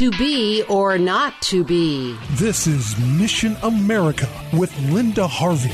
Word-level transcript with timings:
To 0.00 0.10
be 0.12 0.62
or 0.62 0.96
not 0.96 1.42
to 1.42 1.62
be. 1.62 2.16
This 2.30 2.66
is 2.66 2.98
Mission 2.98 3.54
America 3.62 4.30
with 4.50 4.74
Linda 4.90 5.26
Harvey. 5.26 5.68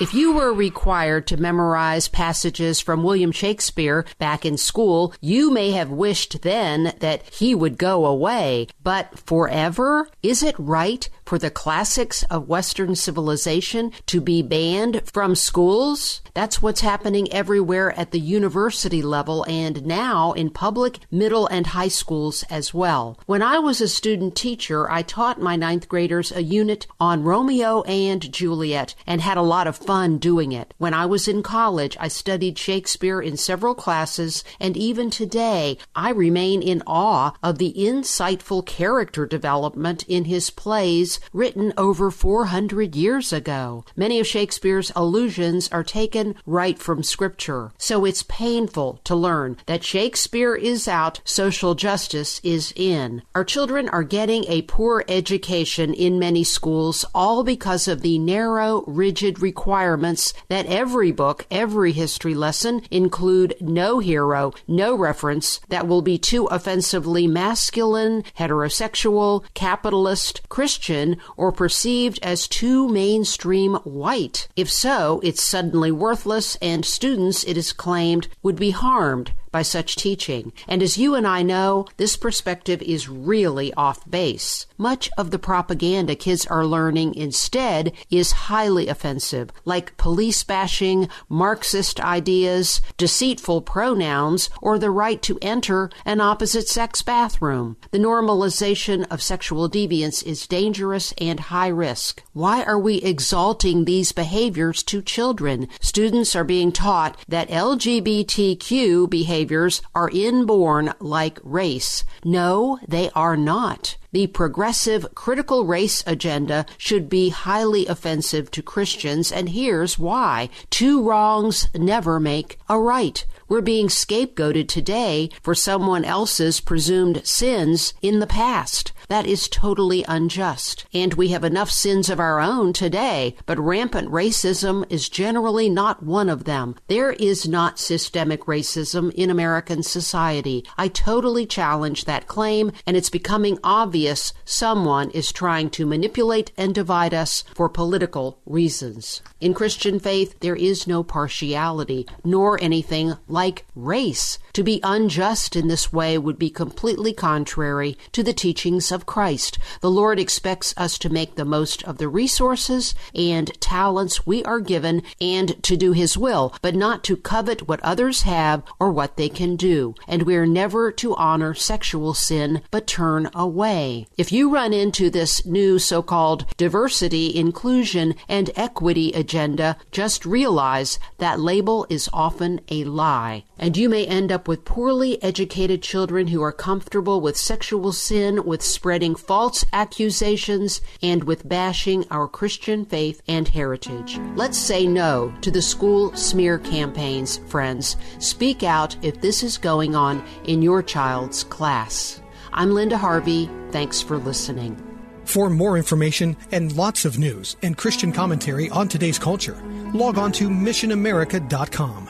If 0.00 0.14
you 0.14 0.32
were 0.32 0.54
required 0.54 1.26
to 1.26 1.36
memorize 1.36 2.08
passages 2.08 2.80
from 2.80 3.02
William 3.02 3.32
Shakespeare 3.32 4.06
back 4.18 4.46
in 4.46 4.56
school, 4.56 5.14
you 5.20 5.50
may 5.50 5.72
have 5.72 5.90
wished 5.90 6.40
then 6.40 6.94
that 7.00 7.22
he 7.30 7.54
would 7.54 7.76
go 7.76 8.04
away. 8.04 8.66
But 8.82 9.18
forever? 9.18 10.08
Is 10.22 10.42
it 10.42 10.54
right 10.58 11.06
for 11.30 11.38
the 11.38 11.48
classics 11.48 12.24
of 12.24 12.48
Western 12.48 12.96
civilization 12.96 13.92
to 14.04 14.20
be 14.20 14.42
banned 14.42 15.00
from 15.12 15.36
schools? 15.36 16.22
That's 16.34 16.60
what's 16.60 16.80
happening 16.80 17.32
everywhere 17.32 17.96
at 17.96 18.10
the 18.10 18.18
university 18.18 19.00
level 19.00 19.44
and 19.48 19.86
now 19.86 20.32
in 20.32 20.50
public, 20.50 20.98
middle, 21.08 21.46
and 21.46 21.68
high 21.68 21.86
schools 21.86 22.42
as 22.50 22.74
well. 22.74 23.16
When 23.26 23.42
I 23.42 23.60
was 23.60 23.80
a 23.80 23.86
student 23.86 24.34
teacher, 24.34 24.90
I 24.90 25.02
taught 25.02 25.40
my 25.40 25.54
ninth 25.54 25.88
graders 25.88 26.32
a 26.32 26.42
unit 26.42 26.88
on 26.98 27.22
Romeo 27.22 27.82
and 27.82 28.32
Juliet 28.32 28.96
and 29.06 29.20
had 29.20 29.36
a 29.36 29.42
lot 29.42 29.68
of 29.68 29.76
fun 29.76 30.18
doing 30.18 30.50
it. 30.50 30.74
When 30.78 30.94
I 30.94 31.06
was 31.06 31.28
in 31.28 31.44
college, 31.44 31.96
I 32.00 32.08
studied 32.08 32.58
Shakespeare 32.58 33.20
in 33.20 33.36
several 33.36 33.76
classes, 33.76 34.42
and 34.58 34.76
even 34.76 35.10
today, 35.10 35.78
I 35.94 36.10
remain 36.10 36.60
in 36.60 36.82
awe 36.88 37.34
of 37.40 37.58
the 37.58 37.72
insightful 37.76 38.66
character 38.66 39.26
development 39.26 40.04
in 40.08 40.24
his 40.24 40.50
plays 40.50 41.19
written 41.32 41.72
over 41.76 42.10
400 42.10 42.94
years 42.96 43.32
ago. 43.32 43.84
Many 43.96 44.20
of 44.20 44.26
Shakespeare's 44.26 44.92
allusions 44.96 45.68
are 45.72 45.84
taken 45.84 46.34
right 46.46 46.78
from 46.78 47.02
Scripture, 47.02 47.72
so 47.78 48.04
it's 48.04 48.22
painful 48.22 49.00
to 49.04 49.14
learn 49.14 49.56
that 49.66 49.84
Shakespeare 49.84 50.54
is 50.54 50.88
out, 50.88 51.20
social 51.24 51.74
justice 51.74 52.40
is 52.42 52.72
in. 52.76 53.22
Our 53.34 53.44
children 53.44 53.88
are 53.88 54.02
getting 54.02 54.44
a 54.48 54.62
poor 54.62 55.04
education 55.08 55.94
in 55.94 56.18
many 56.18 56.44
schools, 56.44 57.04
all 57.14 57.44
because 57.44 57.88
of 57.88 58.02
the 58.02 58.18
narrow, 58.18 58.84
rigid 58.86 59.40
requirements 59.40 60.32
that 60.48 60.66
every 60.66 61.12
book, 61.12 61.46
every 61.50 61.92
history 61.92 62.34
lesson 62.34 62.82
include 62.90 63.54
no 63.60 63.98
hero, 63.98 64.52
no 64.66 64.94
reference 64.94 65.60
that 65.68 65.86
will 65.86 66.02
be 66.02 66.18
too 66.18 66.46
offensively 66.46 67.26
masculine, 67.26 68.22
heterosexual, 68.38 69.44
capitalist, 69.54 70.40
Christian, 70.48 71.09
or 71.36 71.52
perceived 71.52 72.18
as 72.22 72.48
too 72.48 72.88
mainstream 72.88 73.74
white. 73.84 74.48
If 74.56 74.70
so, 74.70 75.20
it's 75.22 75.42
suddenly 75.42 75.92
worthless, 75.92 76.56
and 76.56 76.84
students, 76.84 77.44
it 77.44 77.56
is 77.56 77.72
claimed, 77.72 78.28
would 78.42 78.56
be 78.56 78.70
harmed 78.70 79.32
by 79.50 79.62
such 79.62 79.96
teaching. 79.96 80.52
And 80.68 80.82
as 80.82 80.98
you 80.98 81.14
and 81.14 81.26
I 81.26 81.42
know, 81.42 81.86
this 81.96 82.16
perspective 82.16 82.82
is 82.82 83.08
really 83.08 83.72
off 83.74 84.08
base. 84.08 84.66
Much 84.78 85.10
of 85.18 85.30
the 85.30 85.38
propaganda 85.38 86.14
kids 86.14 86.46
are 86.46 86.66
learning 86.66 87.14
instead 87.14 87.92
is 88.10 88.32
highly 88.32 88.88
offensive, 88.88 89.50
like 89.64 89.96
police 89.96 90.42
bashing, 90.42 91.08
Marxist 91.28 92.00
ideas, 92.00 92.80
deceitful 92.96 93.62
pronouns, 93.62 94.50
or 94.62 94.78
the 94.78 94.90
right 94.90 95.20
to 95.22 95.38
enter 95.42 95.90
an 96.04 96.20
opposite 96.20 96.68
sex 96.68 97.02
bathroom. 97.02 97.76
The 97.90 97.98
normalization 97.98 99.06
of 99.10 99.22
sexual 99.22 99.68
deviance 99.68 100.24
is 100.24 100.46
dangerous 100.46 101.12
and 101.18 101.40
high 101.40 101.68
risk. 101.68 102.22
Why 102.32 102.62
are 102.62 102.78
we 102.78 102.96
exalting 103.02 103.84
these 103.84 104.12
behaviors 104.12 104.82
to 104.84 105.02
children? 105.02 105.68
Students 105.80 106.34
are 106.34 106.44
being 106.44 106.72
taught 106.72 107.18
that 107.28 107.48
LGBTQ 107.48 109.10
behaviors 109.40 109.80
are 109.94 110.10
inborn 110.12 110.92
like 111.00 111.38
race. 111.42 112.04
No, 112.22 112.78
they 112.86 113.08
are 113.14 113.38
not. 113.38 113.96
The 114.12 114.26
progressive 114.26 115.14
critical 115.14 115.64
race 115.64 116.04
agenda 116.06 116.66
should 116.76 117.08
be 117.08 117.30
highly 117.30 117.86
offensive 117.86 118.50
to 118.50 118.62
Christians, 118.62 119.32
and 119.32 119.48
here's 119.48 119.98
why. 119.98 120.50
Two 120.68 121.02
wrongs 121.02 121.68
never 121.74 122.20
make 122.20 122.58
a 122.68 122.78
right. 122.78 123.24
We're 123.50 123.62
being 123.62 123.88
scapegoated 123.88 124.68
today 124.68 125.28
for 125.42 125.56
someone 125.56 126.04
else's 126.04 126.60
presumed 126.60 127.26
sins 127.26 127.94
in 128.00 128.20
the 128.20 128.26
past. 128.28 128.92
That 129.08 129.26
is 129.26 129.48
totally 129.48 130.04
unjust. 130.06 130.84
And 130.94 131.14
we 131.14 131.30
have 131.30 131.42
enough 131.42 131.68
sins 131.68 132.08
of 132.08 132.20
our 132.20 132.38
own 132.38 132.72
today, 132.72 133.34
but 133.46 133.58
rampant 133.58 134.08
racism 134.08 134.86
is 134.88 135.08
generally 135.08 135.68
not 135.68 136.00
one 136.00 136.28
of 136.28 136.44
them. 136.44 136.76
There 136.86 137.10
is 137.10 137.48
not 137.48 137.80
systemic 137.80 138.42
racism 138.42 139.12
in 139.14 139.30
American 139.30 139.82
society. 139.82 140.64
I 140.78 140.86
totally 140.86 141.44
challenge 141.44 142.04
that 142.04 142.28
claim, 142.28 142.70
and 142.86 142.96
it's 142.96 143.10
becoming 143.10 143.58
obvious 143.64 144.32
someone 144.44 145.10
is 145.10 145.32
trying 145.32 145.70
to 145.70 145.86
manipulate 145.86 146.52
and 146.56 146.72
divide 146.72 147.12
us 147.12 147.42
for 147.52 147.68
political 147.68 148.38
reasons. 148.46 149.22
In 149.40 149.54
Christian 149.54 149.98
faith, 149.98 150.38
there 150.38 150.54
is 150.54 150.86
no 150.86 151.02
partiality, 151.02 152.06
nor 152.22 152.62
anything 152.62 153.14
like 153.26 153.39
race. 153.74 154.38
To 154.54 154.62
be 154.62 154.80
unjust 154.82 155.56
in 155.56 155.68
this 155.68 155.92
way 155.92 156.18
would 156.18 156.38
be 156.38 156.50
completely 156.50 157.12
contrary 157.12 157.96
to 158.12 158.22
the 158.22 158.32
teachings 158.32 158.92
of 158.92 159.06
Christ. 159.06 159.58
The 159.80 159.90
Lord 159.90 160.18
expects 160.18 160.74
us 160.76 160.98
to 160.98 161.08
make 161.08 161.36
the 161.36 161.44
most 161.44 161.82
of 161.84 161.98
the 161.98 162.08
resources 162.08 162.94
and 163.14 163.48
talents 163.60 164.26
we 164.26 164.44
are 164.44 164.60
given 164.60 165.02
and 165.20 165.62
to 165.62 165.76
do 165.76 165.92
His 165.92 166.18
will, 166.18 166.54
but 166.62 166.74
not 166.74 167.04
to 167.04 167.16
covet 167.16 167.68
what 167.68 167.80
others 167.80 168.22
have 168.22 168.62
or 168.78 168.90
what 168.90 169.16
they 169.16 169.28
can 169.28 169.56
do. 169.56 169.94
And 170.06 170.24
we 170.24 170.36
are 170.36 170.46
never 170.46 170.92
to 170.92 171.14
honor 171.16 171.54
sexual 171.54 172.12
sin, 172.12 172.62
but 172.70 172.86
turn 172.86 173.30
away. 173.34 174.06
If 174.18 174.32
you 174.32 174.52
run 174.52 174.72
into 174.72 175.10
this 175.10 175.46
new 175.46 175.78
so 175.78 176.02
called 176.02 176.44
diversity, 176.56 177.34
inclusion, 177.34 178.14
and 178.28 178.50
equity 178.56 179.12
agenda, 179.12 179.76
just 179.90 180.26
realize 180.26 180.98
that 181.18 181.40
label 181.40 181.86
is 181.88 182.10
often 182.12 182.60
a 182.68 182.84
lie. 182.84 183.29
And 183.58 183.76
you 183.76 183.88
may 183.88 184.06
end 184.06 184.32
up 184.32 184.48
with 184.48 184.64
poorly 184.64 185.22
educated 185.22 185.82
children 185.82 186.28
who 186.28 186.42
are 186.42 186.52
comfortable 186.52 187.20
with 187.20 187.36
sexual 187.36 187.92
sin, 187.92 188.44
with 188.44 188.62
spreading 188.62 189.14
false 189.14 189.64
accusations, 189.72 190.80
and 191.02 191.24
with 191.24 191.48
bashing 191.48 192.04
our 192.10 192.28
Christian 192.28 192.84
faith 192.84 193.22
and 193.28 193.48
heritage. 193.48 194.18
Let's 194.34 194.58
say 194.58 194.86
no 194.86 195.32
to 195.40 195.50
the 195.50 195.62
school 195.62 196.14
smear 196.16 196.58
campaigns, 196.58 197.38
friends. 197.48 197.96
Speak 198.18 198.62
out 198.62 198.96
if 199.02 199.20
this 199.20 199.42
is 199.42 199.58
going 199.58 199.94
on 199.94 200.24
in 200.44 200.62
your 200.62 200.82
child's 200.82 201.44
class. 201.44 202.20
I'm 202.52 202.72
Linda 202.72 202.98
Harvey. 202.98 203.48
Thanks 203.70 204.02
for 204.02 204.18
listening. 204.18 204.76
For 205.24 205.48
more 205.48 205.76
information 205.76 206.36
and 206.50 206.76
lots 206.76 207.04
of 207.04 207.18
news 207.18 207.56
and 207.62 207.76
Christian 207.76 208.10
commentary 208.10 208.68
on 208.70 208.88
today's 208.88 209.18
culture, 209.18 209.62
log 209.94 210.18
on 210.18 210.32
to 210.32 210.48
missionamerica.com. 210.48 212.09